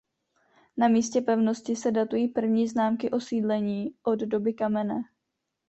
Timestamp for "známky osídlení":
2.67-3.91